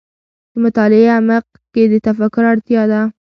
[0.51, 3.01] د مطالعې عمق کې د تفکر اړتیا ده.